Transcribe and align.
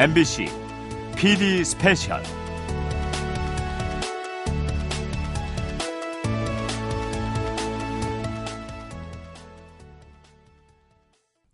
MBC 0.00 0.46
PD 1.16 1.64
스페셜 1.64 2.22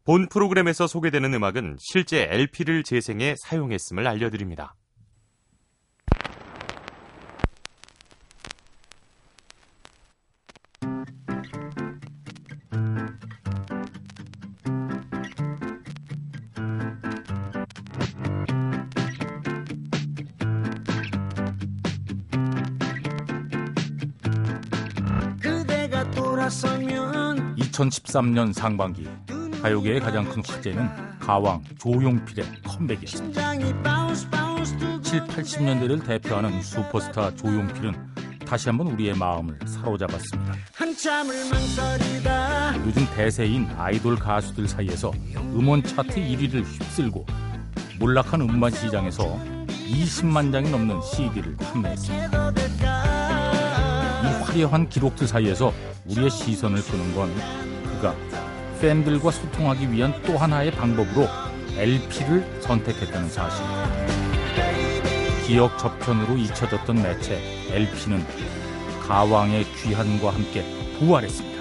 본 0.04 0.28
프로그램에서 0.28 0.86
소개되는 0.86 1.32
음악은 1.32 1.76
실제 1.78 2.28
LP를 2.30 2.82
재생해 2.82 3.34
사용했음을 3.38 4.06
알려드립니다. 4.06 4.74
2013년 27.58 28.52
상반기 28.52 29.08
가요계의 29.62 30.00
가장 30.00 30.28
큰 30.28 30.42
화제는 30.46 31.18
가왕 31.18 31.62
조용필의 31.78 32.44
컴백이었습니다. 32.62 33.40
심장이 33.54 33.82
bounce 33.82 34.28
bounce 34.28 34.76
두근 34.76 35.00
7, 35.00 35.24
80년대를 35.24 36.04
대표하는 36.06 36.60
슈퍼스타 36.60 37.34
조용필은 37.36 37.94
다시 38.46 38.68
한번 38.68 38.88
우리의 38.88 39.16
마음을 39.16 39.58
사로잡았습니다. 39.66 40.52
요즘 42.84 43.06
대세인 43.16 43.66
아이돌 43.78 44.16
가수들 44.16 44.68
사이에서 44.68 45.12
음원 45.54 45.82
차트 45.82 46.16
1위를 46.16 46.62
휩쓸고 46.62 47.24
몰락한 47.98 48.42
음반 48.42 48.70
시장에서 48.70 49.38
20만 49.66 50.52
장이 50.52 50.70
넘는 50.70 51.00
CD를 51.00 51.56
판매했습니다. 51.56 53.13
이 54.24 54.26
화려한 54.26 54.88
기록들 54.88 55.26
사이에서 55.26 55.74
우리의 56.06 56.30
시선을 56.30 56.82
끄는 56.82 57.14
건 57.14 57.30
그가 57.84 58.14
팬들과 58.80 59.30
소통하기 59.30 59.92
위한 59.92 60.14
또 60.22 60.38
하나의 60.38 60.70
방법으로 60.70 61.28
LP를 61.76 62.60
선택했다는 62.62 63.28
사실. 63.28 63.64
기억 65.46 65.78
저편으로 65.78 66.38
잊혀졌던 66.38 67.02
매체 67.02 67.38
LP는 67.70 68.24
가왕의 69.06 69.64
귀환과 69.74 70.32
함께 70.32 70.64
부활했습니다. 70.98 71.54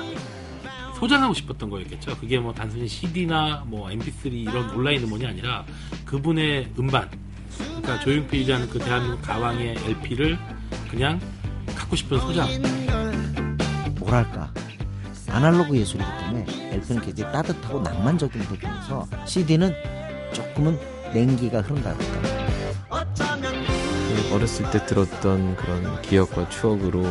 소장하고 0.97 1.33
싶었던 1.33 1.69
거였겠죠. 1.69 2.17
그게 2.17 2.39
뭐 2.39 2.53
단순히 2.53 2.87
CD나 2.87 3.65
뭐 3.67 3.89
MP3 3.89 4.31
이런 4.31 4.69
온라인 4.69 5.03
음원이 5.03 5.25
아니라 5.25 5.65
그분의 6.05 6.69
음반, 6.79 7.09
그러니까 7.57 7.99
조용필이라는 7.99 8.69
그 8.69 8.79
대한민국 8.79 9.21
가왕의 9.21 9.75
LP를 9.85 10.37
그냥 10.89 11.19
갖고 11.93 11.95
싶은 11.95 12.19
소장. 12.19 12.47
뭐랄까 13.99 14.51
아날로그 15.29 15.77
예술이기 15.77 16.09
때문에 16.19 16.45
LP는 16.73 17.01
굉장히 17.01 17.31
따뜻하고 17.31 17.81
낭만적인 17.81 18.41
부분에서 18.41 19.07
CD는 19.25 19.73
조금은 20.33 20.79
냉기가 21.13 21.61
흐른다 21.61 21.91
할까 21.91 22.03
어쩌면 22.89 23.53
그 23.65 24.35
어렸을 24.35 24.69
때 24.71 24.85
들었던 24.85 25.55
그런 25.55 26.01
기억과 26.01 26.49
추억으로 26.49 27.05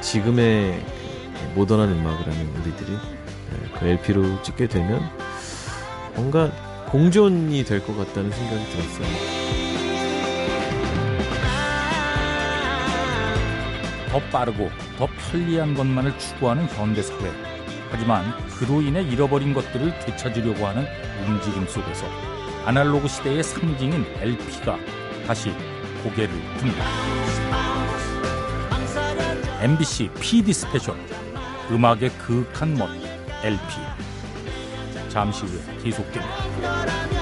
지금의 0.00 0.82
그 0.82 1.58
모던한 1.58 1.90
음악을 1.90 2.32
하는 2.32 2.48
우리들이 2.56 2.92
예, 2.92 3.78
그 3.78 3.86
LP로 3.86 4.42
찍게 4.42 4.68
되면 4.68 5.02
뭔가 6.14 6.50
공존이 6.90 7.64
될 7.64 7.80
것 7.84 7.96
같다는 7.96 8.30
생각이 8.30 8.64
들었어요. 8.70 9.71
더 14.12 14.20
빠르고 14.30 14.70
더 14.98 15.08
편리한 15.16 15.72
것만을 15.72 16.18
추구하는 16.18 16.66
현대 16.66 17.00
사회. 17.00 17.32
하지만 17.90 18.36
그로 18.58 18.82
인해 18.82 19.02
잃어버린 19.02 19.54
것들을 19.54 19.98
되찾으려고 20.00 20.66
하는 20.66 20.86
움직임 21.26 21.66
속에서 21.66 22.04
아날로그 22.66 23.08
시대의 23.08 23.42
상징인 23.42 24.04
LP가 24.20 24.78
다시 25.26 25.50
고개를 26.02 26.28
듭니다. 26.58 26.84
MBC 29.62 30.10
PD 30.20 30.52
스페셜 30.52 30.94
음악의 31.70 32.10
그윽한 32.18 32.74
멋 32.74 32.90
LP 33.42 33.76
잠시 35.08 35.46
후에 35.46 35.82
계속됩니다. 35.82 37.21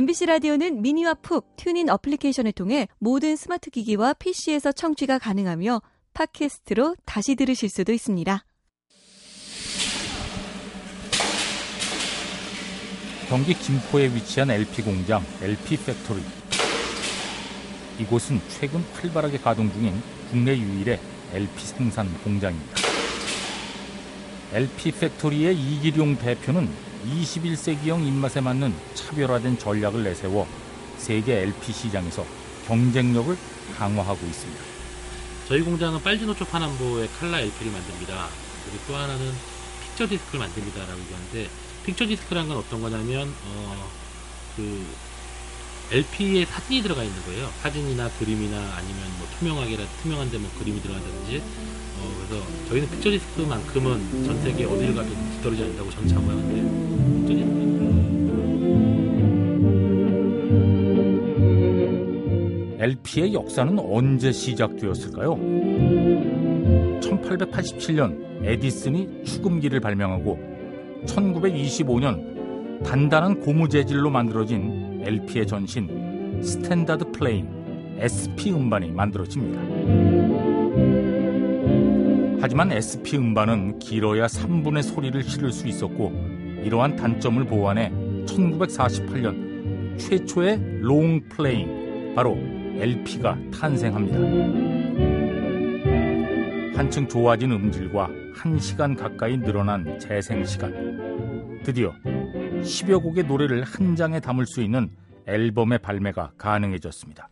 MBC 0.00 0.24
라디오는 0.24 0.80
미니와 0.80 1.12
푹 1.12 1.56
TuneIn 1.56 1.90
어플리케이션을 1.90 2.52
통해 2.52 2.88
모든 2.98 3.36
스마트 3.36 3.68
기기와 3.68 4.14
PC에서 4.14 4.72
청취가 4.72 5.18
가능하며 5.18 5.82
팟캐스트로 6.14 6.96
다시 7.04 7.34
들으실 7.34 7.68
수도 7.68 7.92
있습니다. 7.92 8.42
경기 13.28 13.52
김포에 13.52 14.06
위치한 14.06 14.50
LP 14.50 14.80
공장 14.80 15.22
LP 15.42 15.76
팩토리. 15.76 16.22
이곳은 17.98 18.40
최근 18.48 18.80
활발하게 18.94 19.36
가동 19.36 19.70
중인 19.70 19.92
국내 20.30 20.56
유일의 20.56 20.98
LP 21.34 21.66
생산 21.66 22.10
공장입니다. 22.24 22.74
LP 24.54 24.92
팩토리의 24.92 25.54
이기룡 25.54 26.16
대표는 26.16 26.89
21세기형 27.06 28.06
입맛에 28.06 28.40
맞는 28.40 28.74
차별화된 28.94 29.58
전략을 29.58 30.04
내세워 30.04 30.46
세계 30.98 31.42
LP 31.42 31.72
시장에서 31.72 32.24
경쟁력을 32.66 33.36
강화하고 33.76 34.26
있습니다. 34.26 34.62
저희 35.48 35.62
공장은 35.62 36.02
빨주노초 36.02 36.44
파남보의 36.44 37.08
칼라 37.18 37.40
LP를 37.40 37.72
만듭니다. 37.72 38.28
그리고 38.64 38.84
또 38.86 38.96
하나는 38.96 39.32
picture 39.82 40.06
disc를 40.06 40.40
만듭니다라고 40.40 41.00
얘기하는데 41.00 41.50
picture 41.84 42.06
disc란 42.06 42.48
건 42.48 42.58
어떤 42.58 42.80
거냐면 42.80 43.34
어, 43.46 43.90
그 44.56 44.86
LP에 45.92 46.44
사진이 46.44 46.82
들어가 46.82 47.02
있는 47.02 47.20
거예요. 47.22 47.48
사진이나 47.62 48.08
그림이나 48.10 48.56
아니면 48.56 48.96
뭐 49.18 49.26
투명하게라 49.38 49.82
투명한데 50.02 50.38
뭐 50.38 50.48
그림이 50.58 50.80
들어간다든지. 50.80 51.42
어, 51.98 52.14
그래서 52.16 52.46
저희는 52.68 52.88
picture 52.90 53.10
disc만큼은 53.10 54.24
전 54.24 54.40
세계 54.42 54.64
어딜 54.64 54.94
가도 54.94 55.08
뒤떨어지지 55.08 55.64
않는다고 55.64 55.90
전 55.90 56.06
자부하는데 56.06 56.90
LP의 62.82 63.34
역사는 63.34 63.78
언제 63.78 64.32
시작되었을까요? 64.32 65.34
1887년 67.00 68.44
에디슨이 68.44 69.24
축음기를 69.24 69.80
발명하고 69.80 70.38
1925년 71.04 72.82
단단한 72.82 73.40
고무 73.40 73.68
재질로 73.68 74.08
만들어진 74.08 74.79
LP의 75.02 75.46
전신 75.46 76.40
standard 76.42 77.10
playing 77.12 77.48
SP 77.98 78.52
음반이 78.52 78.90
만들어집니다. 78.92 79.60
하지만 82.40 82.72
SP 82.72 83.18
음반은 83.18 83.78
길어야 83.78 84.26
3분의 84.26 84.82
소리를 84.82 85.22
실을 85.22 85.52
수 85.52 85.68
있었고 85.68 86.12
이러한 86.64 86.96
단점을 86.96 87.44
보완해 87.44 87.90
1948년 88.26 89.98
최초의 89.98 90.80
long 90.80 91.20
playing 91.28 92.14
바로 92.14 92.36
LP가 92.78 93.36
탄생합니다. 93.52 94.18
한층 96.78 97.06
좋아진 97.06 97.52
음질과 97.52 98.08
1시간 98.36 98.96
가까이 98.96 99.36
늘어난 99.36 99.98
재생 99.98 100.42
시간. 100.46 101.60
드디어 101.62 101.92
10여 102.62 103.02
곡의 103.02 103.24
노래를 103.24 103.64
한 103.64 103.96
장에 103.96 104.20
담을 104.20 104.46
수 104.46 104.62
있는 104.62 104.90
앨범의 105.26 105.78
발매가 105.78 106.32
가능해졌습니다. 106.36 107.28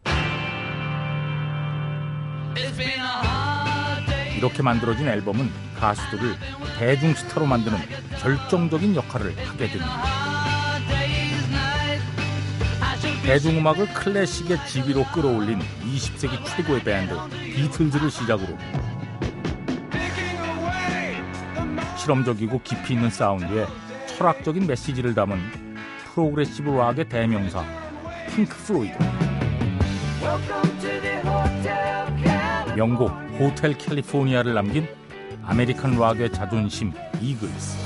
이렇게 4.36 4.62
만들어진 4.62 5.08
앨범은 5.08 5.50
가수들을 5.78 6.34
대중 6.78 7.12
스타로 7.12 7.46
만드는 7.46 7.76
결정적인 8.20 8.94
역할을 8.94 9.36
하게 9.46 9.69
됩니다. 9.69 10.02
대중음악을 13.24 13.92
클래식의 13.92 14.66
지위로 14.66 15.04
끌어올린 15.12 15.58
20세기 15.58 16.44
최고의 16.46 16.82
밴드 16.82 17.14
비틀즈를 17.31 18.10
시작으로 18.10 18.56
실험적이고 21.98 22.62
깊이 22.62 22.94
있는 22.94 23.10
사운드에 23.10 23.66
철학적인 24.19 24.67
메시지를 24.67 25.15
담은 25.15 25.38
progressive 26.12 26.70
rock의 26.72 27.08
대명사 27.09 27.65
핑크 28.35 28.56
플로이드 28.65 28.99
명곡 32.75 33.12
호텔 33.38 33.79
캘리포니아를 33.79 34.55
남긴 34.55 34.88
아메리칸 35.44 35.97
락의 35.97 36.32
자존심 36.32 36.93
이글스 37.20 37.79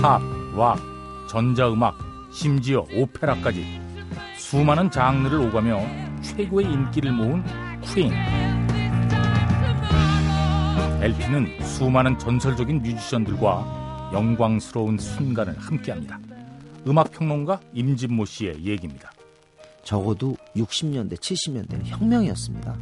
팝, 0.00 0.22
락, 0.56 0.78
전자음악, 1.28 1.98
심지어 2.30 2.86
오페라까지 2.94 3.80
수많은 4.36 4.92
장르를 4.92 5.40
오가며 5.40 5.80
최고의 6.22 6.66
인기를 6.66 7.10
모은 7.10 7.42
퀸. 7.82 8.12
LP는 11.00 11.64
수많은 11.64 12.18
전설적인 12.18 12.82
뮤지션들과 12.82 14.10
영광스러운 14.12 14.98
순간을 14.98 15.56
함께합니다. 15.56 16.18
음악평론가 16.88 17.60
임진모 17.72 18.24
씨의 18.24 18.64
얘기입니다. 18.64 19.12
적어도 19.84 20.36
60년대, 20.56 21.16
70년대는 21.16 21.82
혁명이었습니다. 21.84 22.76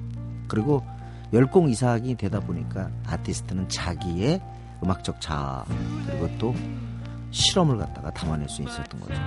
그리고 0.48 0.82
멸공 1.30 1.68
이상이 1.68 2.16
되다 2.16 2.40
보니까 2.40 2.90
아티스트는 3.06 3.68
자기의 3.68 4.40
음악적 4.82 5.20
자아 5.20 5.66
그리고 6.06 6.30
또 6.38 6.54
실험을 7.32 7.76
갖다가 7.76 8.10
담아낼 8.14 8.48
수 8.48 8.62
있었던 8.62 8.98
거죠. 8.98 9.20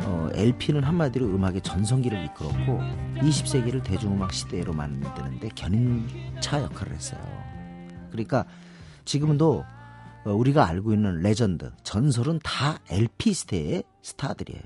어, 0.00 0.28
LP는 0.34 0.84
한마디로 0.84 1.24
음악의 1.24 1.62
전성기를 1.62 2.22
이끌었고 2.26 2.80
20세기를 3.16 3.82
대중음악 3.82 4.34
시대로 4.34 4.74
만드는데 4.74 5.48
견인차 5.54 6.60
역할을 6.60 6.94
했어요. 6.94 7.49
그러니까 8.10 8.44
지금도 9.04 9.64
어, 10.24 10.30
우리가 10.32 10.66
알고 10.66 10.92
있는 10.92 11.20
레전드, 11.22 11.70
전설은 11.82 12.40
다 12.42 12.78
LP 12.90 13.32
시대의 13.32 13.82
스타들이에요. 14.02 14.62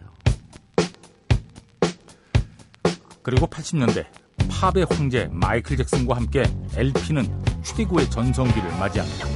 그리고 3.23 3.47
80년대 3.47 4.07
팝의 4.51 4.87
황제 4.91 5.29
마이클 5.31 5.77
잭슨과 5.77 6.17
함께 6.17 6.45
LP는 6.77 7.45
최고의 7.63 8.11
전성기를 8.11 8.71
맞이합니다. 8.79 9.27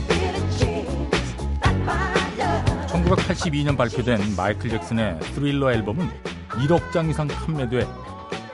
1982년 2.88 3.76
발표된 3.76 4.36
마이클 4.36 4.70
잭슨의 4.70 5.18
스릴러 5.22 5.72
앨범은 5.72 6.08
1억 6.48 6.92
장 6.92 7.08
이상 7.08 7.28
판매돼 7.28 7.86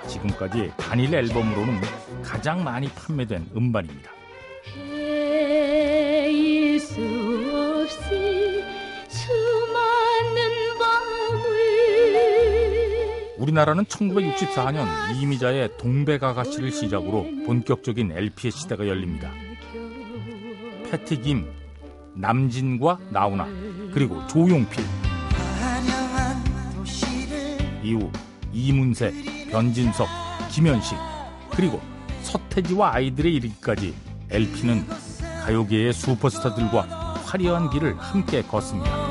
지금까지 0.08 0.72
단일 0.76 1.14
앨범으로는 1.14 1.80
가장 2.22 2.62
많이 2.62 2.88
판매된 2.88 3.50
음반입니다. 3.56 4.13
우리나라는 13.44 13.84
1964년 13.84 14.86
이미자의 15.20 15.76
동백아가씨를 15.76 16.72
시작으로 16.72 17.26
본격적인 17.44 18.12
LP의 18.12 18.50
시대가 18.50 18.86
열립니다. 18.88 19.30
패티 20.90 21.20
김, 21.20 21.46
남진과 22.14 22.98
나훈아, 23.10 23.46
그리고 23.92 24.26
조용필. 24.28 24.82
이후 27.82 28.10
이문세, 28.54 29.12
변진석, 29.50 30.08
김현식, 30.50 30.96
그리고 31.50 31.82
서태지와 32.22 32.94
아이들의 32.94 33.34
이르기까지 33.34 33.94
LP는 34.30 34.86
가요계의 35.44 35.92
슈퍼스타들과 35.92 37.14
화려한 37.26 37.68
길을 37.68 37.98
함께 37.98 38.40
걷습니다. 38.40 39.03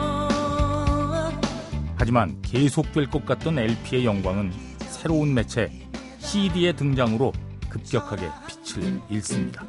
하지만 1.96 2.42
계속될 2.42 3.10
것 3.10 3.26
같던 3.26 3.60
LP의 3.60 4.06
영광은 4.06 4.52
새로운 4.80 5.34
매체 5.34 5.72
CD의 6.20 6.76
등장으로 6.76 7.34
급격하게 7.70 8.30
빛을 8.48 9.02
잃습니다. 9.10 9.66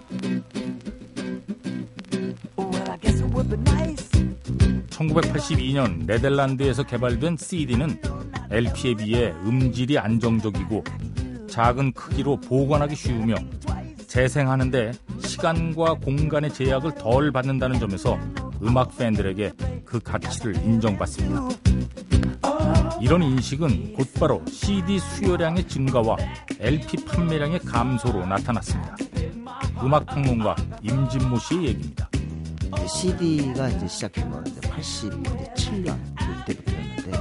1982년 4.91 6.07
네덜란드에서 6.07 6.85
개발된 6.85 7.37
CD는 7.37 8.01
LP에 8.51 8.95
비해 8.95 9.31
음질이 9.45 9.99
안정적이고 9.99 10.85
작은 11.49 11.93
크기로 11.93 12.41
보관하기 12.41 12.95
쉬우며 12.95 13.35
재생하는데 14.07 14.93
시간과 15.21 15.95
공간의 15.95 16.53
제약을 16.53 16.95
덜 16.95 17.33
받는다는 17.33 17.81
점에서 17.81 18.19
음악 18.63 18.97
팬들에게 18.97 19.53
그 19.85 19.99
가치를 19.99 20.57
인정받습니다. 20.57 21.64
이런 23.01 23.23
인식은 23.23 23.95
곧바로 23.95 24.43
CD 24.47 24.99
수요량의 24.99 25.69
증가와 25.69 26.17
LP 26.61 27.05
판매량의 27.05 27.61
감소로 27.61 28.25
나타났습니다. 28.27 28.97
음악 29.83 30.07
평론가 30.07 30.57
임진모 30.83 31.39
씨의 31.39 31.65
얘기입니다. 31.67 32.09
CD가 32.87 33.69
이제 33.69 33.89
시작된 33.89 34.31
건 34.31 34.47
이제 34.47 34.61
87년 34.61 35.99
그때부터였는데 36.47 37.13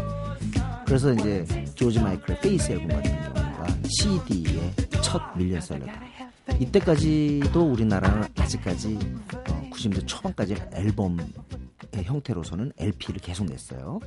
그래서 0.85 1.13
이제 1.13 1.45
조지 1.75 1.99
마이클의 1.99 2.41
Faith 2.41 2.71
앨범 2.71 2.89
같은 2.89 3.33
경우가 3.33 3.67
CD의 3.87 4.73
첫 5.01 5.21
밀리언셀러다. 5.37 5.93
이때까지도 6.59 7.61
우리나라는 7.61 8.27
아직까지 8.37 8.99
어, 9.49 9.69
90년대 9.71 10.05
초반까지 10.05 10.55
앨범의 10.73 11.25
형태로서는 12.03 12.73
LP를 12.77 13.21
계속 13.21 13.45
냈어요. 13.45 13.99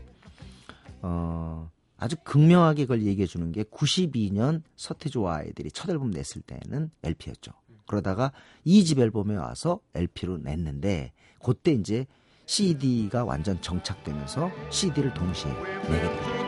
어, 1.02 1.70
아주 1.98 2.16
극명하게 2.24 2.84
그걸 2.84 3.02
얘기해 3.02 3.26
주는 3.26 3.50
게 3.52 3.62
92년 3.62 4.62
서태지와 4.76 5.36
아이들이 5.36 5.70
첫 5.70 5.90
앨범 5.90 6.10
냈을 6.10 6.42
때는 6.42 6.90
LP였죠. 7.02 7.52
그러다가 7.86 8.32
2집 8.66 8.98
앨범에 8.98 9.36
와서 9.36 9.80
LP로 9.94 10.38
냈는데 10.38 11.12
그때 11.42 11.72
이제 11.72 12.06
CD가 12.46 13.24
완전 13.24 13.60
정착되면서 13.60 14.50
CD를 14.70 15.14
동시에 15.14 15.52
내게 15.88 16.08
되죠. 16.08 16.46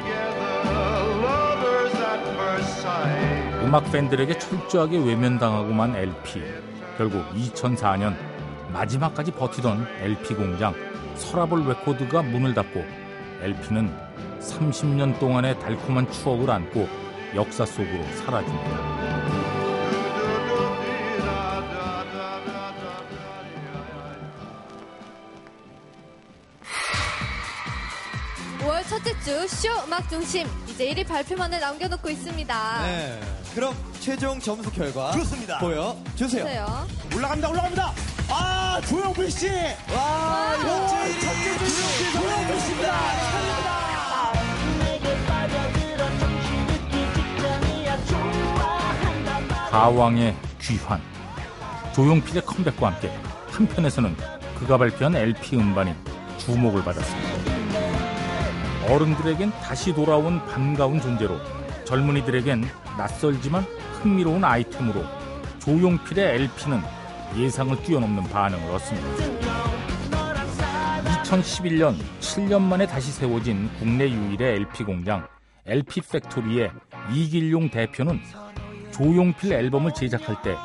음악 3.64 3.90
팬들에게 3.92 4.38
철저하게 4.38 4.98
외면당하고만 4.98 5.96
LP. 5.96 6.42
결국 6.96 7.24
2004년 7.34 8.16
마지막까지 8.72 9.32
버티던 9.32 9.86
LP 10.00 10.34
공장 10.34 10.74
서라볼 11.16 11.66
레코드가 11.68 12.22
문을 12.22 12.54
닫고 12.54 12.84
LP는 13.40 13.92
30년 14.40 15.18
동안의 15.18 15.58
달콤한 15.60 16.10
추억을 16.10 16.50
안고 16.50 16.88
역사 17.34 17.66
속으로 17.66 18.02
사라집니다. 18.16 18.98
5월 28.60 28.86
첫째 28.88 29.12
주쇼 29.20 29.68
음악 29.86 30.08
중심 30.08 30.46
이제 30.66 30.88
1위 30.92 31.06
발표만을 31.06 31.60
남겨놓고 31.60 32.08
있습니다. 32.10 32.82
네. 32.82 33.20
그럼 33.54 33.74
최종 34.00 34.38
점수 34.40 34.70
결과 34.70 35.12
좋습니다. 35.12 35.58
보여 35.58 35.96
주세요. 36.16 36.86
올라갑니다, 37.14 37.48
올라갑니다. 37.48 37.92
아, 38.30 38.80
조영필 38.86 39.30
씨. 39.30 39.48
와, 39.48 40.54
이번 40.58 40.70
와, 40.70 40.88
주 40.88 41.20
첫째 41.20 41.58
주 41.58 42.12
조영필 42.12 42.60
씨입니다. 42.60 43.67
가왕의 49.78 50.34
귀환. 50.60 51.00
조용필의 51.94 52.44
컴백과 52.44 52.88
함께 52.88 53.12
한편에서는 53.52 54.16
그가 54.58 54.76
발표한 54.76 55.14
LP 55.14 55.56
음반이 55.56 55.94
주목을 56.36 56.82
받았습니다. 56.82 57.28
어른들에겐 58.88 59.52
다시 59.62 59.94
돌아온 59.94 60.44
반가운 60.46 61.00
존재로 61.00 61.38
젊은이들에겐 61.84 62.68
낯설지만 62.96 63.62
흥미로운 64.02 64.42
아이템으로 64.42 65.04
조용필의 65.60 66.26
LP는 66.42 66.82
예상을 67.36 67.80
뛰어넘는 67.84 68.24
반응을 68.24 68.74
얻습니다. 68.74 69.08
2011년 71.22 71.94
7년 72.18 72.62
만에 72.62 72.84
다시 72.84 73.12
세워진 73.12 73.70
국내 73.78 74.10
유일의 74.10 74.56
LP 74.56 74.82
공장 74.82 75.28
LP 75.66 76.00
팩토리의 76.00 76.72
이길용 77.12 77.70
대표는 77.70 78.20
조용필 78.98 79.52
앨범을 79.52 79.94
제작할 79.94 80.42
때 80.42 80.56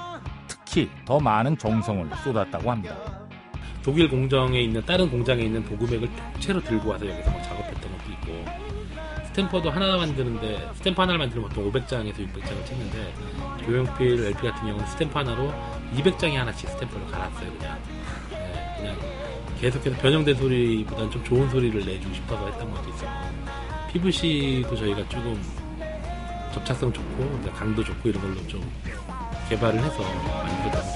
특히 0.48 0.90
더 1.06 1.20
많은 1.20 1.56
정성을 1.56 2.10
쏟았다고 2.24 2.72
합니다. 2.72 2.96
독일 3.84 4.10
공장에 4.10 4.60
있는 4.62 4.84
다른 4.86 5.08
공장에 5.10 5.44
있는 5.44 5.64
도금액을 5.66 6.10
통째로 6.34 6.64
들고 6.64 6.90
와서 6.90 7.08
여기서 7.08 7.30
막 7.30 7.44
작업했던 7.44 7.92
것도 7.92 8.12
있고 8.14 8.46
stamper도 9.28 9.70
하나 9.70 9.98
만드는데 9.98 10.70
스탬프 10.76 11.00
하나를 11.00 11.20
만들면 11.20 11.50
보통 11.50 11.72
500장에서 11.72 12.16
600장을 12.16 12.66
찍는데 12.66 13.14
조용필 13.66 14.26
LP 14.26 14.48
같은 14.48 14.68
경우는 14.68 14.86
스탬프 14.88 15.18
하나로 15.18 15.54
200장에 15.96 16.36
하나씩 16.36 16.70
스탬프를 16.70 17.08
갈았어요 17.08 17.52
그냥 17.58 17.78
네, 18.32 18.76
그냥 18.78 18.96
계속해서 19.60 19.98
변형된 19.98 20.36
소리보다는 20.36 21.12
좀 21.12 21.24
좋은 21.24 21.50
소리를 21.50 21.84
내주고 21.84 22.14
싶어서 22.14 22.46
했던 22.48 22.72
것도 22.72 22.90
있었고 22.90 23.12
PVC도 23.92 24.76
저희가 24.76 25.10
조금 25.10 25.42
접착성 26.54 26.94
좋고 26.94 27.42
강도 27.54 27.84
좋고 27.84 28.10
이런 28.10 28.22
걸로 28.22 28.48
좀 28.48 28.62
개발을 29.50 29.80
해서 29.80 30.04
만들었던 30.04 30.94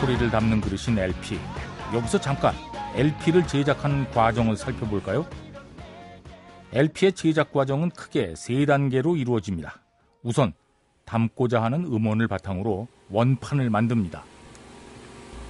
소리를 0.00 0.30
담는 0.30 0.60
그릇인 0.60 0.98
LP. 0.98 1.38
여기서 1.92 2.20
잠깐 2.20 2.54
LP를 2.94 3.46
제작하는 3.46 4.08
과정을 4.10 4.56
살펴볼까요? 4.56 5.26
LP의 6.72 7.12
제작 7.12 7.52
과정은 7.52 7.90
크게 7.90 8.34
세 8.36 8.66
단계로 8.66 9.16
이루어집니다. 9.16 9.80
우선 10.22 10.52
담고자 11.04 11.62
하는 11.62 11.84
음원을 11.84 12.28
바탕으로 12.28 12.88
원판을 13.10 13.70
만듭니다. 13.70 14.24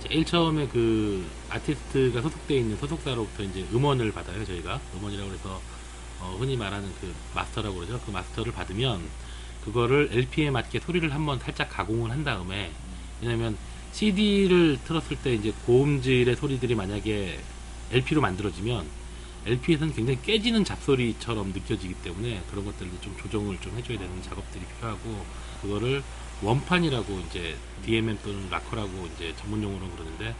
제일 0.00 0.24
처음에 0.24 0.68
그 0.68 1.24
아티스트가 1.48 2.20
소속되어 2.20 2.58
있는 2.58 2.76
소속사로부터 2.76 3.42
이제 3.42 3.66
음원을 3.72 4.12
받아요 4.12 4.44
저희가 4.44 4.78
음원이라고 4.96 5.30
해서 5.30 5.60
어, 6.20 6.36
흔히 6.38 6.56
말하는 6.56 6.90
그 7.00 7.14
마스터라고 7.34 7.76
그러죠 7.76 8.00
그 8.04 8.10
마스터를 8.10 8.52
받으면 8.52 9.02
그거를 9.64 10.10
LP에 10.12 10.50
맞게 10.50 10.80
소리를 10.80 11.12
한번 11.12 11.38
살짝 11.38 11.70
가공을 11.70 12.10
한 12.10 12.24
다음에 12.24 12.70
왜냐면 13.20 13.56
CD를 13.92 14.78
틀었을 14.84 15.16
때 15.22 15.34
이제 15.34 15.52
고음질의 15.66 16.36
소리들이 16.36 16.74
만약에 16.74 17.38
LP로 17.92 18.20
만들어지면 18.20 18.86
LP에서는 19.46 19.94
굉장히 19.94 20.20
깨지는 20.22 20.64
잡소리처럼 20.64 21.52
느껴지기 21.52 21.94
때문에 22.02 22.42
그런 22.50 22.64
것들을 22.64 22.90
좀 23.00 23.16
조정을 23.20 23.60
좀 23.60 23.76
해줘야 23.76 23.98
되는 23.98 24.22
작업들이 24.22 24.64
필요하고 24.64 25.24
그거를 25.62 26.02
원판이라고 26.42 27.20
이제 27.28 27.56
DMM 27.84 28.18
또는 28.22 28.48
락커라고 28.50 29.08
이제 29.14 29.34
전문 29.36 29.62
용어로 29.62 29.88
그러는데 29.90 30.34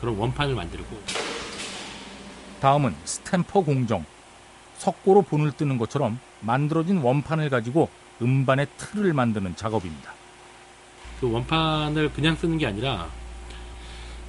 그런 0.00 0.16
원판을 0.16 0.54
만들고 0.54 1.00
다음은 2.60 2.94
스탬퍼 3.04 3.62
공정. 3.62 4.04
석고로 4.84 5.22
본을 5.22 5.52
뜨는 5.52 5.76
것처럼 5.78 6.18
만들어진 6.40 6.98
원판을 6.98 7.50
가지고 7.50 7.88
음반의 8.22 8.66
틀을 8.78 9.12
만드는 9.12 9.54
작업입니다. 9.56 10.12
그 11.20 11.30
원판을 11.30 12.12
그냥 12.12 12.34
쓰는 12.36 12.56
게 12.58 12.66
아니라 12.66 13.08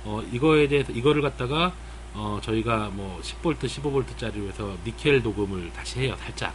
어 0.04 0.22
이거에 0.32 0.68
대해서 0.68 0.92
이거를 0.92 1.22
갖다가 1.22 1.74
어 2.14 2.40
저희가 2.44 2.90
뭐 2.94 3.22
10V, 3.24 3.60
15V짜리로 3.60 4.48
해서 4.50 4.76
니켈 4.86 5.24
도금을 5.24 5.72
다시 5.74 6.02
해요 6.02 6.16
살짝. 6.20 6.54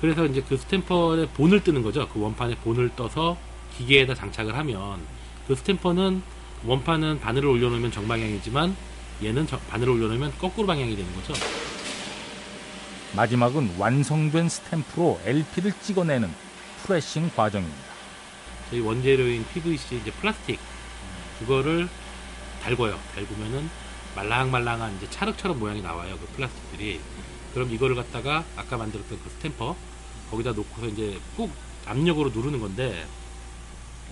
그래서 0.00 0.26
이제 0.26 0.42
그 0.48 0.56
스탬퍼의 0.56 1.28
본을 1.34 1.62
뜨는 1.62 1.82
거죠. 1.84 2.08
그 2.08 2.20
원판에 2.20 2.56
본을 2.56 2.90
떠서 2.96 3.36
기계에다 3.78 4.14
장착을 4.14 4.56
하면 4.56 5.00
그 5.46 5.54
스탬퍼는 5.54 6.20
원판은 6.64 7.20
바늘을 7.20 7.48
올려놓으면 7.48 7.92
정방향이지만 7.92 8.74
얘는 9.22 9.46
저- 9.46 9.58
바늘을 9.60 9.92
올려놓으면 9.92 10.32
거꾸로 10.38 10.66
방향이 10.66 10.96
되는 10.96 11.14
거죠. 11.14 11.34
마지막은 13.16 13.76
완성된 13.78 14.48
스탬프로 14.48 15.20
LP를 15.24 15.72
찍어내는 15.80 16.32
pressing 16.82 17.30
과정입니다. 17.34 17.78
저희 18.70 18.80
원재료인 18.80 19.46
PVC 19.46 19.96
이제 19.96 20.10
플라스틱 20.10 20.58
그거를 21.38 21.88
달궈요. 22.62 22.98
달구면은 23.14 23.70
말랑말랑한 24.16 24.96
이제 24.96 25.08
찰흙처럼 25.10 25.60
모양이 25.60 25.80
나와요. 25.80 26.18
그 26.18 26.26
플라스틱들이. 26.34 27.00
그럼 27.52 27.70
이거를 27.70 27.94
갖다가 27.94 28.44
아까 28.56 28.76
만들었던 28.76 29.18
그 29.22 29.30
stamper 29.30 29.76
거기다 30.30 30.52
놓고서 30.52 30.88
이제 30.88 31.20
꾹 31.36 31.50
압력으로 31.86 32.30
누르는 32.30 32.58
건데 32.58 33.06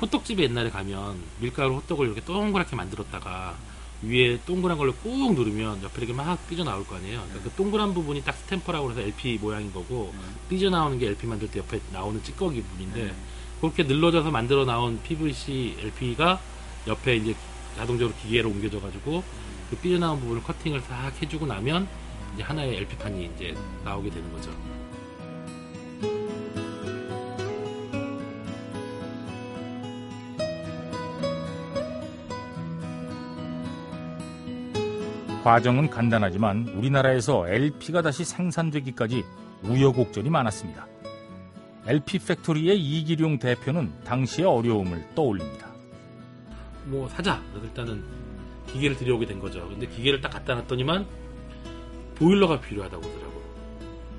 호떡집에 0.01 0.45
옛날에 0.45 0.71
가면 0.71 1.21
밀가루 1.41 1.75
호떡을 1.77 2.07
이렇게 2.07 2.21
동그랗게 2.21 2.77
만들었다가 2.77 3.57
위에 4.03 4.41
동그란 4.45 4.77
걸로 4.77 4.93
꾹 4.95 5.35
누르면 5.35 5.83
옆에 5.83 6.03
이렇게 6.03 6.13
막 6.13 6.49
삐져 6.49 6.65
나올 6.65 6.87
거 6.87 6.97
아니에요. 6.97 7.21
그러니까 7.29 7.51
그 7.51 7.57
동그란 7.57 7.95
부분이 7.95 8.23
딱 8.25 8.37
스탬퍼라고 8.37 8.91
해서 8.91 9.01
LP 9.01 9.39
모양인 9.41 9.73
거고 9.73 10.13
삐져 10.49 10.71
나오는 10.71 10.99
게 10.99 11.07
LP 11.07 11.27
만들 11.27 11.51
때 11.51 11.61
옆에 11.61 11.81
나오는 11.93 12.23
찌꺼기 12.23 12.63
부분인데 12.63 13.15
그렇게 13.61 13.85
늘러져서 13.85 14.31
만들어 14.31 14.65
나온 14.65 15.01
PVC 15.03 15.77
LP가 15.79 16.41
옆에 16.89 17.17
이제 17.17 17.35
자동적으로 17.77 18.17
기계로 18.21 18.51
옮겨져 18.51 18.81
가지고 18.81 19.23
그 19.71 19.77
삐져 19.77 19.99
나온 19.99 20.19
부분을 20.21 20.43
커팅을 20.43 20.81
싹 20.81 21.13
해주고 21.23 21.47
나면 21.47 21.87
이제 22.35 22.43
하나의 22.43 22.77
LP판이 22.79 23.31
이제 23.37 23.57
나오게 23.85 24.11
되는 24.11 24.33
거죠. 24.33 24.51
과정은 35.43 35.91
간단하지만 35.91 36.69
우리나라에서 36.69 37.49
LP가 37.49 38.01
다시 38.01 38.25
생산되기까지 38.25 39.25
우여곡절이 39.65 40.31
많았습니다. 40.31 40.87
LP 41.87 42.21
팩토리의 42.21 42.81
이기룡 42.81 43.41
대표는 43.41 43.93
당시의 44.05 44.47
어려움을 44.47 45.05
떠올립니다. 45.17 45.67
뭐 46.85 47.09
사자. 47.09 47.43
일단은 47.61 48.05
기계를 48.69 48.97
들여오게 48.97 49.27
된 49.27 49.41
거죠. 49.41 49.69
근데 49.69 49.87
기계를 49.89 50.21
딱 50.21 50.31
갖다 50.31 50.55
놨더니만 50.55 51.07
보일러가 52.15 52.61
필요하다고 52.61 53.05
하더라고. 53.05 53.43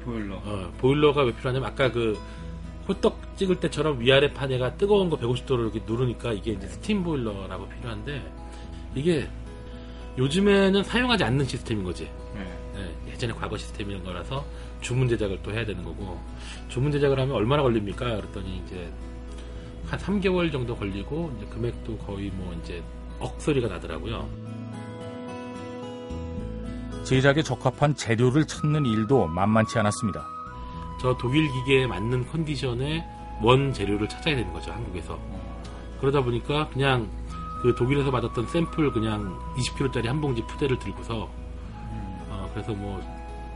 보일러. 0.03 0.35
어, 0.35 0.73
보일러가 0.77 1.23
왜 1.23 1.33
필요하냐면 1.33 1.69
아까 1.69 1.89
그 1.89 2.19
호떡 2.89 3.37
찍을 3.37 3.61
때처럼 3.61 4.01
위아래 4.01 4.33
판에가 4.33 4.75
뜨거운 4.75 5.09
거 5.09 5.17
150도로 5.17 5.61
이렇게 5.61 5.81
누르니까 5.85 6.33
이게 6.33 6.51
이제 6.51 6.67
스팀 6.67 7.03
보일러라고 7.03 7.69
필요한데 7.69 8.21
이게 8.95 9.29
요즘에는 10.17 10.83
사용하지 10.83 11.23
않는 11.23 11.45
시스템인 11.45 11.83
거지. 11.83 12.09
네, 12.35 12.95
예전에 13.11 13.33
과거 13.33 13.57
시스템인 13.57 14.03
거라서 14.03 14.45
주문 14.81 15.07
제작을 15.07 15.39
또 15.43 15.51
해야 15.51 15.65
되는 15.65 15.83
거고 15.83 16.19
주문 16.69 16.91
제작을 16.91 17.19
하면 17.19 17.35
얼마나 17.35 17.63
걸립니까? 17.63 18.05
그랬더니 18.17 18.61
이제 18.65 18.91
한 19.87 19.99
3개월 19.99 20.51
정도 20.51 20.75
걸리고 20.75 21.33
이제 21.37 21.45
금액도 21.47 21.97
거의 21.99 22.29
뭐 22.31 22.53
이제 22.63 22.83
억소리가 23.19 23.67
나더라고요. 23.67 24.27
제작에 27.03 27.41
적합한 27.41 27.95
재료를 27.95 28.45
찾는 28.45 28.85
일도 28.85 29.27
만만치 29.27 29.77
않았습니다. 29.77 30.25
저 31.01 31.15
독일 31.17 31.51
기계에 31.51 31.85
맞는 31.85 32.27
컨디션의 32.27 33.03
원 33.41 33.73
재료를 33.73 34.07
찾아야 34.07 34.35
되는 34.35 34.53
거죠 34.53 34.71
한국에서 34.71 35.19
그러다 35.99 36.21
보니까 36.21 36.69
그냥 36.69 37.09
그 37.63 37.73
독일에서 37.73 38.11
받았던 38.11 38.45
샘플 38.47 38.91
그냥 38.91 39.39
20kg짜리 39.55 40.05
한 40.07 40.19
봉지 40.19 40.41
푸대를 40.45 40.77
들고서 40.79 41.29
어, 42.29 42.51
그래서 42.53 42.73
뭐 42.73 43.01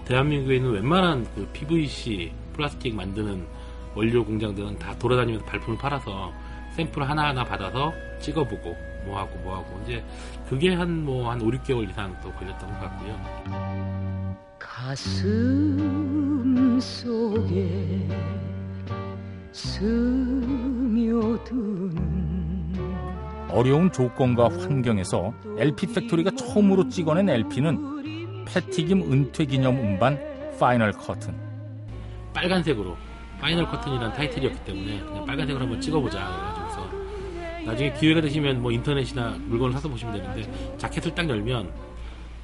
대한민국에 0.05 0.55
있는 0.55 0.71
웬만한 0.71 1.27
그 1.35 1.45
PVC 1.51 2.31
플라스틱 2.53 2.95
만드는 2.95 3.45
원료 3.93 4.23
공장들은 4.23 4.79
다 4.79 4.97
돌아다니면서 4.97 5.45
발품을 5.45 5.77
팔아서 5.77 6.31
샘플 6.71 7.09
하나하나 7.09 7.43
받아서 7.43 7.91
찍어보고 8.21 8.77
뭐하고 9.05 9.37
뭐하고 9.39 9.81
이제 9.83 10.01
그게 10.47 10.73
한 10.73 11.03
뭐한 11.03 11.41
5, 11.41 11.45
6개월 11.45 11.89
이상 11.89 12.15
또 12.21 12.31
걸렸던 12.31 12.69
것 12.69 12.79
같고요. 12.79 13.19
가슴 14.57 15.27
속에 16.79 18.07
스며드는 19.51 20.77
어려운 23.49 23.91
조건과 23.91 24.49
환경에서 24.49 25.33
LP 25.57 25.93
팩토리가 25.93 26.31
처음으로 26.31 26.89
찍어낸 26.89 27.29
LP는 27.29 28.45
패티김 28.45 29.11
은퇴 29.11 29.45
기념 29.45 29.77
음반 29.77 30.19
Final 30.59 30.91
Curtain. 30.91 31.33
빨간색으로 32.33 32.95
Final 33.39 33.65
Curtain이라는 33.67 34.13
타이틀이었기 34.13 34.59
때문에 34.65 34.99
그냥 34.99 35.25
빨간색으로 35.25 35.63
한번 35.63 35.81
찍어보자 35.81 36.17
그래가지고서 36.17 36.89
나중에 37.65 37.93
기회가 37.93 38.21
되시면 38.21 38.61
뭐 38.61 38.71
인터넷이나 38.71 39.37
물건을 39.39 39.73
사서 39.73 39.89
보시면 39.89 40.15
되는데 40.15 40.77
자켓을 40.77 41.13
딱 41.13 41.27
열면 41.29 41.69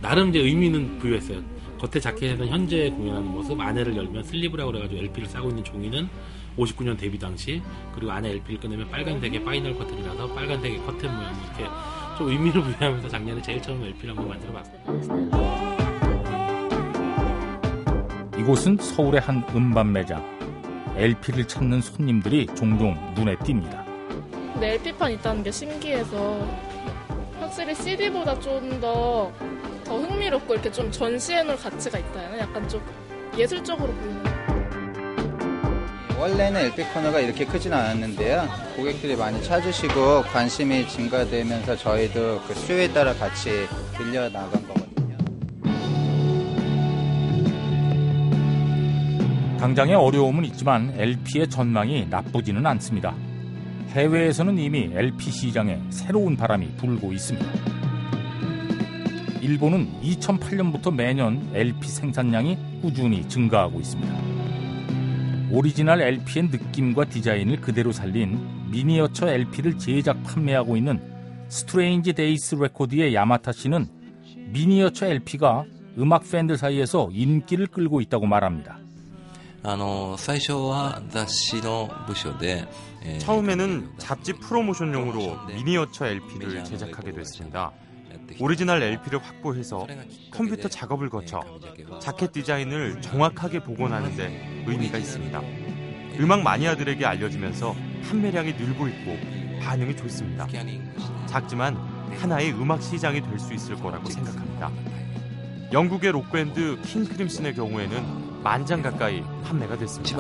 나름 0.02 0.30
이제 0.30 0.40
의미는 0.40 0.98
부여했어요 1.00 1.42
겉에 1.80 2.00
자켓에는 2.00 2.48
현재 2.48 2.90
공연하는 2.90 3.28
모습 3.28 3.60
안에를 3.60 3.96
열면 3.96 4.24
sleeve라고 4.24 4.72
그래가지고 4.72 5.02
LP를 5.02 5.28
싸고 5.28 5.50
있는 5.50 5.64
종이는 5.64 6.08
59년 6.58 6.98
데뷔 6.98 7.18
당시 7.18 7.62
그리고 7.96 8.12
안에 8.12 8.30
LP를 8.32 8.60
꺼내면 8.60 8.90
빨간색의 8.90 9.44
Final 9.44 9.78
Curtain이 9.78 10.04
나서 10.04 10.28
빨간색의 10.34 10.86
커튼 10.86 11.16
모양 11.16 11.34
이렇게 11.34 11.66
좀 12.18 12.30
의미를 12.30 12.62
부여하면서 12.62 13.10
작년에 13.10 13.42
제일 13.42 13.62
처음 13.62 13.84
LP를 13.84 14.16
한번 14.16 14.30
만들어 14.30 14.54
봤어요 14.54 15.74
이곳은 18.44 18.76
서울의 18.76 19.22
한 19.22 19.42
음반 19.56 19.94
매장. 19.94 20.22
LP를 20.98 21.48
찾는 21.48 21.80
손님들이 21.80 22.46
종종 22.48 22.94
눈에 23.16 23.36
띕니다. 23.38 23.86
근데 24.52 24.74
LP판 24.74 25.14
있다는 25.14 25.44
게 25.44 25.50
신기해서 25.50 26.46
확실히 27.40 27.74
CD보다 27.74 28.38
좀더 28.42 29.32
더 29.84 29.98
흥미롭고 30.00 30.54
이렇게 30.54 30.72
좀 30.72 30.92
전시해놓을 30.92 31.58
가치가 31.58 31.98
있다 32.00 32.20
해야 32.20 32.30
하나? 32.30 32.40
약간 32.40 32.68
좀 32.68 32.82
예술적으로 33.38 33.92
보이는. 33.94 34.24
원래는 36.18 36.62
LP 36.62 36.84
코너가 36.94 37.20
이렇게 37.20 37.44
크진 37.46 37.74
않았는데요. 37.74 38.48
고객들이 38.78 39.16
많이 39.16 39.44
찾으시고 39.44 40.22
관심이 40.32 40.88
증가되면서 40.88 41.76
저희도 41.76 42.42
그 42.48 42.54
수요에 42.54 42.94
따라 42.94 43.14
같이 43.14 43.68
늘려 43.98 44.30
나간 44.30 44.66
거거든요. 44.66 45.18
당장의 49.60 49.96
어려움은 49.96 50.46
있지만 50.46 50.94
LP의 50.98 51.50
전망이 51.50 52.08
나쁘지는 52.10 52.66
않습니다. 52.66 53.14
해외에서는 53.90 54.58
이미 54.58 54.92
LP 54.94 55.30
시장에 55.30 55.80
새로운 55.90 56.38
바람이 56.38 56.78
불고 56.78 57.12
있습니다. 57.12 57.83
일본은 59.44 59.92
2008년부터 60.02 60.94
매년 60.94 61.52
LP 61.54 61.90
생산량이 61.90 62.58
꾸준히 62.82 63.28
증가하고 63.28 63.82
있습니다. 63.82 64.18
오리지널 65.52 66.02
LP의 66.02 66.48
느낌과 66.48 67.06
디자인을 67.06 67.60
그대로 67.60 67.92
살린 67.92 68.40
미니어처 68.72 69.28
LP를 69.28 69.78
제작 69.78 70.24
판매하고 70.24 70.78
있는 70.78 71.02
스트레인지 71.50 72.14
데이스 72.14 72.56
레코드의 72.56 73.14
야마타 73.14 73.52
씨는 73.52 73.86
미니어처 74.54 75.08
LP가 75.08 75.66
음악 75.98 76.24
팬들 76.32 76.58
사이에서 76.58 77.10
인기를 77.12 77.68
끌고 77.68 78.00
있다고 78.00 78.26
말합니다. 78.26 78.80
처음에는 83.20 83.90
잡지 83.98 84.32
프로모션용으로 84.32 85.48
미니어처 85.48 86.06
LP를 86.08 86.64
제작하게 86.64 87.12
됐습니다. 87.12 87.74
오리지널 88.40 88.82
LP를 88.84 89.20
확보해서 89.20 89.88
컴퓨터 90.32 90.68
작업을 90.70 91.10
거쳐 91.10 91.42
자켓 92.00 92.32
디자인을 92.32 93.02
정확하게 93.02 93.64
복원하는데 93.64 94.64
의미가 94.68 94.98
있습니다. 94.98 95.42
음악 96.20 96.42
마니아들에게 96.44 97.06
알려지면서 97.06 97.76
판매량이 98.08 98.54
늘고 98.54 98.88
있고 98.88 99.18
반응이 99.62 99.96
좋습니다. 99.98 100.48
작지만 101.28 101.76
하나의 102.20 102.52
음악 102.54 102.82
시장이 102.84 103.22
될 103.22 103.40
수 103.40 103.54
있을 103.54 103.76
거라고 103.78 104.10
생각합니다. 104.10 104.72
영국의 105.72 106.12
록밴드 106.12 106.80
킹 106.86 107.06
크림슨의 107.06 107.56
경우에는 107.56 108.42
만장 108.44 108.82
가까이 108.82 109.24
판매가 109.44 109.76
一 109.76 109.80
됐습니다. 109.80 110.18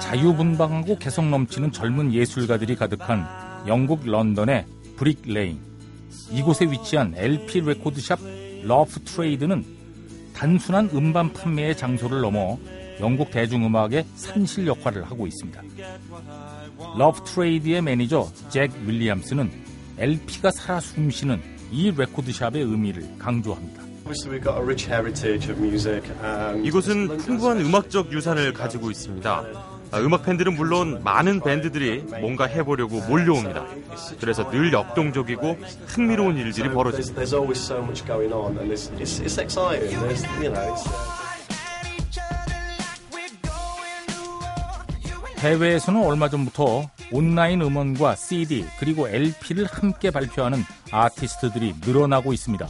자유분방하고 0.00 0.96
개성 0.98 1.30
넘치는 1.32 1.72
젊은 1.72 2.12
예술가들이 2.12 2.76
가득한 2.76 3.26
영국 3.66 4.06
런던의 4.06 4.66
브릭 4.96 5.22
레인. 5.26 5.58
이곳에 6.30 6.66
위치한 6.66 7.12
LP 7.16 7.62
레코드샵 7.62 8.20
러프 8.62 9.00
트레이드는 9.00 9.64
단순한 10.34 10.90
음반 10.94 11.32
판매의 11.32 11.76
장소를 11.76 12.20
넘어 12.20 12.56
영국 13.00 13.32
대중음악의 13.32 14.06
산실 14.14 14.68
역할을 14.68 15.10
하고 15.10 15.26
있습니다. 15.26 15.60
러프 16.96 17.24
트레이드의 17.24 17.82
매니저 17.82 18.30
잭 18.48 18.70
윌리엄스는 18.86 19.50
LP가 19.98 20.52
살아 20.52 20.78
숨쉬는 20.78 21.42
이 21.72 21.90
레코드샵의 21.90 22.62
의미를 22.62 23.18
강조합니다. 23.18 23.91
Obviously, 24.04 24.30
we've 24.32 24.44
got 24.44 24.58
a 24.58 24.64
rich 24.64 24.86
heritage 24.86 25.48
of 25.48 25.60
music. 25.60 26.02
And 26.22 26.66
이곳은 26.66 27.18
풍부한 27.18 27.60
음악적 27.60 28.12
유산을 28.12 28.52
가지고 28.52 28.90
있습니다. 28.90 29.44
아, 29.92 29.98
음악 30.00 30.24
팬들은 30.24 30.56
물론 30.56 31.02
많은 31.04 31.40
밴드들이 31.40 32.02
뭔가 32.20 32.46
해보려고 32.46 33.00
몰려옵니다. 33.02 33.64
그래서 34.20 34.50
늘 34.50 34.72
역동적이고 34.72 35.58
흥미로운 35.86 36.36
일들이 36.36 36.68
벌어집니다. 36.70 37.14
there's, 37.14 37.30
there's 37.30 37.34
always 37.34 37.60
so 37.60 37.78
much 37.80 38.04
going 38.06 38.32
on, 38.32 38.58
and 38.58 38.72
it's, 38.72 38.90
it's, 38.98 39.20
it's 39.20 39.38
exciting. 39.38 39.90
There's, 40.00 40.24
you 40.42 40.50
know, 40.50 40.74
it's, 40.74 40.88
해외에서는 45.42 46.04
얼마 46.04 46.28
전부터 46.28 46.88
온라인 47.10 47.62
음원과 47.62 48.14
CD 48.14 48.64
그리고 48.78 49.08
LP를 49.08 49.66
함께 49.66 50.12
발표하는 50.12 50.62
아티스트들이 50.92 51.74
늘어나고 51.84 52.32
있습니다. 52.32 52.68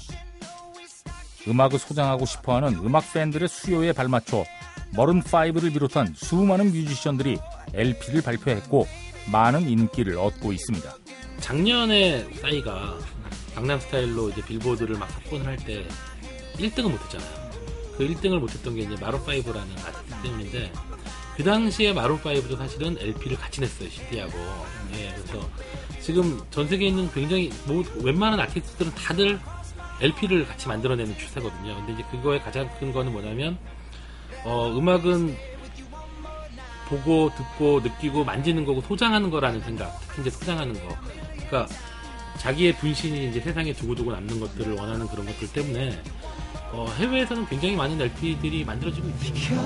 음악을 1.48 1.78
소장하고 1.78 2.24
싶어하는 2.26 2.76
음악 2.84 3.12
팬들의 3.12 3.48
수요에 3.48 3.92
발맞춰 3.92 4.44
머른5를 4.94 5.72
비롯한 5.72 6.14
수많은 6.16 6.66
뮤지션들이 6.72 7.38
LP를 7.74 8.22
발표했고 8.22 8.86
많은 9.30 9.68
인기를 9.68 10.18
얻고 10.18 10.52
있습니다. 10.52 10.94
작년에 11.40 12.26
싸이가 12.40 12.98
강남 13.54 13.80
스타일로 13.80 14.30
이제 14.30 14.42
빌보드를 14.44 14.96
막 14.98 15.10
석권을 15.10 15.46
할 15.46 15.56
때 15.56 15.86
1등을 16.58 16.90
못했잖아요. 16.90 17.50
그 17.96 18.06
1등을 18.08 18.38
못했던 18.38 18.74
게 18.74 18.82
이제 18.82 18.94
마로5라는 18.96 19.86
아티스트 19.86 20.22
때문인데 20.22 20.72
그 21.36 21.44
당시에 21.44 21.94
마로5도 21.94 22.56
사실은 22.58 22.96
LP를 23.00 23.36
같이 23.36 23.60
냈어요 23.60 23.88
CD하고. 23.88 24.32
예, 24.94 25.14
그래서 25.16 25.48
지금 26.00 26.40
전 26.50 26.68
세계에 26.68 26.88
있는 26.88 27.10
굉장히 27.12 27.50
뭐 27.64 27.82
웬만한 28.02 28.40
아티스트들은 28.40 28.94
다들 28.94 29.40
LP를 30.02 30.46
같이 30.46 30.68
만들어내는 30.68 31.16
추세거든요. 31.16 31.76
근데 31.76 31.92
이제 31.92 32.02
그거의 32.10 32.40
가장 32.42 32.68
큰 32.78 32.92
거는 32.92 33.12
뭐냐면 33.12 33.56
어, 34.44 34.68
음악은 34.76 35.36
보고 36.88 37.30
듣고 37.36 37.80
느끼고 37.80 38.24
만지는 38.24 38.64
거고 38.64 38.80
소장하는 38.82 39.30
거라는 39.30 39.60
생각. 39.60 39.98
특히 40.08 40.22
이제 40.22 40.30
소장하는 40.30 40.74
거. 40.74 40.94
그러니까 41.36 41.66
자기의 42.38 42.76
분신이 42.76 43.28
이제 43.28 43.40
세상에 43.40 43.72
두고두고 43.72 44.10
남는 44.10 44.40
것들을 44.40 44.74
원하는 44.74 45.06
그런 45.06 45.24
것들 45.24 45.52
때문에 45.52 46.02
어, 46.72 46.86
해외에서는 46.98 47.46
굉장히 47.46 47.76
많은 47.76 48.00
LP들이 48.00 48.64
만들어지고 48.64 49.08
있습니다. 49.08 49.62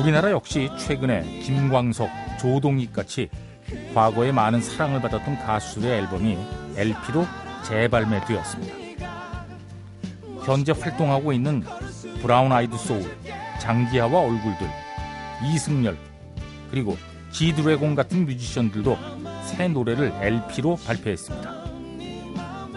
우리나라 0.00 0.30
역시 0.30 0.70
최근에 0.78 1.40
김광석, 1.44 2.08
조동익 2.40 2.92
같이 2.92 3.28
과거에 3.94 4.32
많은 4.32 4.60
사랑을 4.60 5.00
받았던 5.00 5.38
가수들의 5.38 6.00
앨범이 6.00 6.38
LP로 6.76 7.26
재발매되었습니다. 7.64 8.74
현재 10.44 10.72
활동하고 10.72 11.32
있는 11.32 11.64
브라운 12.20 12.52
아이드 12.52 12.76
소울, 12.76 13.16
장기하와 13.60 14.20
얼굴들, 14.20 14.68
이승열, 15.44 15.96
그리고 16.70 16.96
지드래곤 17.30 17.94
같은 17.94 18.26
뮤지션들도 18.26 18.98
새 19.44 19.68
노래를 19.68 20.12
LP로 20.20 20.76
발표했습니다. 20.76 21.64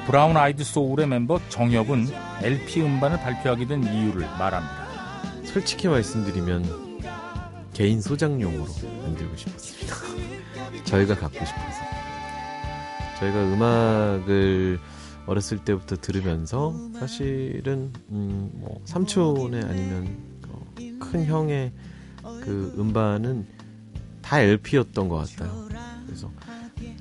브라운 0.06 0.38
아이드 0.38 0.64
소울의 0.64 1.08
멤버 1.08 1.40
정엽은 1.50 2.08
LP 2.42 2.82
음반을 2.82 3.20
발표하게 3.20 3.68
된 3.68 3.84
이유를 3.84 4.22
말합니다. 4.40 4.88
솔직히 5.44 5.88
말씀드리면 5.88 7.02
개인 7.74 8.02
소장용으로 8.02 8.66
만들고 9.04 9.36
싶었습니다. 9.36 10.17
저희가 10.84 11.16
갖고 11.16 11.38
싶어서. 11.46 11.82
저희가 13.20 13.44
음악을 13.54 14.80
어렸을 15.26 15.58
때부터 15.60 15.98
들으면서 15.98 16.74
사실은 17.00 17.92
음, 18.10 18.50
뭐 18.54 18.80
삼촌의 18.86 19.64
아니면 19.64 20.18
어, 20.48 20.66
큰 21.00 21.26
형의 21.26 21.72
그 22.44 22.74
음반은 22.78 23.46
다 24.22 24.40
LP였던 24.42 25.10
것 25.10 25.18
같아요. 25.18 25.68
그래서 26.06 26.32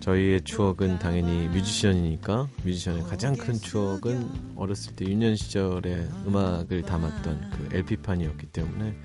저희의 0.00 0.42
추억은 0.42 0.98
당연히 0.98 1.48
뮤지션이니까 1.48 2.48
뮤지션의 2.64 3.02
가장 3.04 3.34
큰 3.36 3.54
추억은 3.54 4.54
어렸을 4.56 4.94
때 4.94 5.04
유년 5.04 5.34
시절의 5.36 6.08
음악을 6.26 6.82
담았던 6.82 7.50
그 7.50 7.76
LP판이었기 7.76 8.46
때문에 8.46 8.96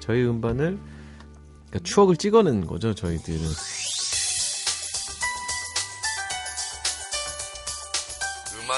저희 0.00 0.24
음반을 0.24 0.78
그러니까 1.66 1.78
추억을 1.82 2.16
찍어낸 2.16 2.66
거죠 2.66 2.94
저희들은 2.94 3.40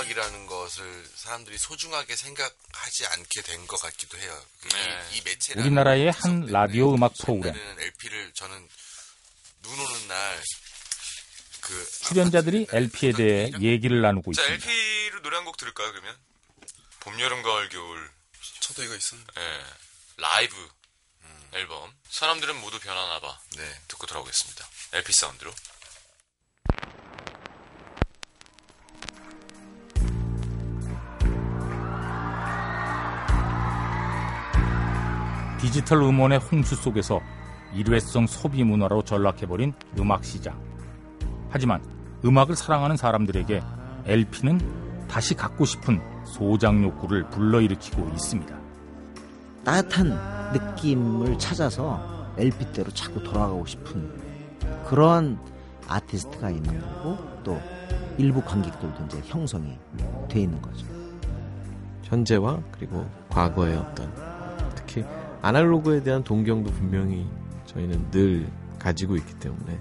음악이라는 0.08 0.46
것을 0.46 1.08
사람들이 1.14 1.58
소중하게 1.58 2.16
생각하지 2.16 3.06
않게 3.06 3.42
된 3.42 3.66
것 3.66 3.76
같기도 3.82 4.16
해요. 4.18 4.42
그 4.60 4.68
이, 4.68 5.18
이 5.18 5.22
매체라는 5.22 5.62
우리나라의 5.66 6.10
한 6.10 6.46
라디오 6.46 6.94
음악 6.94 7.12
프로그램 7.20 7.54
LP를 7.78 8.32
저는 8.34 8.68
눈 9.62 9.78
오는 9.78 10.08
날 10.08 10.42
그 11.60 11.90
출연자들이 12.04 12.66
LP에 12.70 13.12
대해 13.12 13.50
얘기를 13.60 14.00
나누고 14.00 14.32
자, 14.32 14.40
있습니다. 14.42 14.70
LP로 14.70 15.20
노래 15.20 15.36
한 15.36 15.44
곡 15.44 15.58
들을까요, 15.58 15.90
그러면? 15.92 16.16
봄, 17.00 17.20
여름, 17.20 17.42
가을, 17.42 17.68
겨울. 17.68 18.10
저도 18.60 18.84
이거 18.84 18.94
있었는데. 18.96 19.32
예. 19.38 19.64
라이브 20.16 20.56
앨범. 21.52 21.92
사람들은 22.10 22.56
모두 22.60 22.78
변하나 22.80 23.20
봐. 23.20 23.38
네. 23.56 23.80
듣고 23.88 24.06
돌아오겠습니다. 24.06 24.66
LP 24.92 25.12
사운드로. 25.12 25.52
디지털 35.68 36.02
음원의 36.02 36.38
홍수 36.38 36.74
속에서 36.76 37.20
일회성 37.74 38.26
소비 38.26 38.64
문화로 38.64 39.02
전락해버린 39.02 39.74
음악 39.98 40.24
시장. 40.24 40.59
하지만 41.50 41.83
음악을 42.24 42.57
사랑하는 42.57 42.96
사람들에게 42.96 43.62
LP는 44.07 45.07
다시 45.09 45.35
갖고 45.35 45.66
싶은 45.66 46.00
소장 46.24 46.83
욕구를 46.83 47.28
불러일으키고 47.28 48.09
있습니다. 48.14 48.57
따뜻한 49.62 50.18
느낌을 50.54 51.38
찾아서 51.38 52.33
LP대로 52.38 52.90
자꾸 52.92 53.22
돌아가고 53.22 53.66
싶은 53.66 54.11
그러한 54.87 55.38
아티스트가 55.87 56.48
있는 56.48 56.81
거고 56.81 57.18
또 57.44 57.61
일부 58.16 58.40
관객들도 58.40 59.04
이제 59.04 59.20
형성이 59.26 59.78
돼 60.31 60.40
있는 60.40 60.62
거죠. 60.62 60.87
현재와 62.04 62.59
그리고 62.72 63.07
과거의 63.28 63.76
어떤 63.76 64.27
아날로그에 65.42 66.03
대한 66.03 66.22
동경도 66.24 66.70
분명히 66.72 67.27
저희는 67.66 68.11
늘 68.11 68.48
가지고 68.79 69.16
있기 69.16 69.35
때문에 69.35 69.79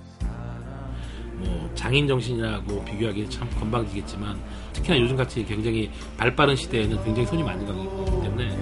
뭐 1.33 1.69
장인 1.75 2.07
정신이라고 2.07 2.83
비교하기는 2.85 3.29
참 3.29 3.49
건방지겠지만 3.59 4.39
특히나 4.73 4.99
요즘같이 4.99 5.45
굉장히 5.45 5.91
발빠른 6.17 6.55
시대에는 6.55 7.03
굉장히 7.03 7.27
손이 7.27 7.43
많이 7.43 7.65
가기 7.65 7.79
때문에 8.23 8.57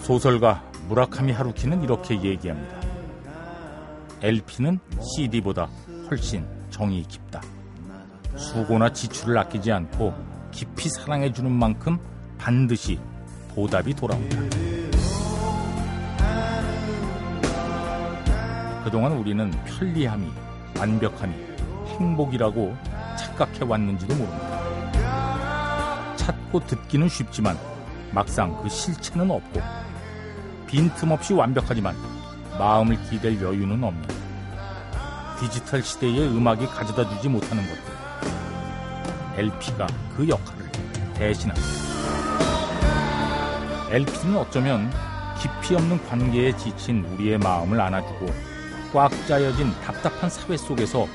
소설가 0.00 0.62
무라카미 0.88 1.32
하루키는 1.32 1.82
이렇게 1.82 2.20
얘기합니다. 2.22 2.80
LP는 4.22 4.78
CD보다 5.16 5.68
훨씬 6.10 6.46
정이 6.70 7.02
깊다. 7.08 7.40
수고나 8.36 8.92
지출을 8.92 9.36
아끼지 9.38 9.70
않고 9.72 10.14
깊이 10.50 10.88
사랑해주는 10.88 11.50
만큼 11.50 11.98
반드시 12.38 12.98
보답이 13.54 13.94
돌아온다. 13.94 14.36
그동안 18.84 19.12
우리는 19.12 19.50
편리함이, 19.64 20.30
완벽함이 20.78 21.34
행복이라고 21.86 22.76
착각해 23.18 23.64
왔는지도 23.64 24.14
모릅니다. 24.14 24.60
찾고 26.16 26.66
듣기는 26.66 27.08
쉽지만 27.08 27.56
막상 28.12 28.60
그 28.62 28.68
실체는 28.68 29.30
없고 29.30 29.60
빈틈없이 30.66 31.32
완벽하지만 31.32 31.96
마음을 32.58 33.00
기댈 33.08 33.40
여유는 33.40 33.82
없는 33.82 34.02
디지털 35.40 35.82
시대의 35.82 36.28
음악이 36.28 36.66
가져다 36.66 37.08
주지 37.08 37.28
못하는 37.28 37.64
것들. 37.66 37.94
LP가 39.36 39.86
그 40.16 40.28
역할을 40.28 40.70
대신합니다. 41.14 41.93
LP는 43.94 44.36
어쩌면 44.36 44.90
깊이 45.40 45.76
없는 45.76 46.04
관계에 46.08 46.56
지친 46.56 47.04
우리의 47.04 47.38
마음을 47.38 47.80
안아주고 47.80 48.26
꽉 48.92 49.08
짜여진 49.28 49.70
답답한 49.84 50.28
사회 50.28 50.56
속에서 50.56 51.06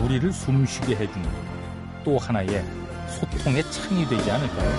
우리를 0.00 0.32
숨쉬게 0.32 0.96
해주는 0.96 1.28
또 2.02 2.16
하나의 2.16 2.64
소통의 3.06 3.62
창이 3.70 4.08
되지 4.08 4.30
않을까요? 4.30 4.70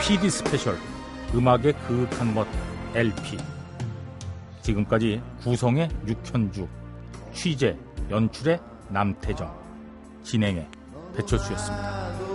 PD 0.00 0.30
스페셜 0.30 0.78
음악의 1.34 1.72
그윽한 1.88 2.36
것 2.36 2.46
LP 2.94 3.36
지금까지 4.62 5.20
구성의 5.42 5.88
육현주 6.06 6.68
취재 7.32 7.76
연출의 8.08 8.60
남태정 8.90 9.59
진행의 10.22 10.66
배철수였습니다. 11.16 12.29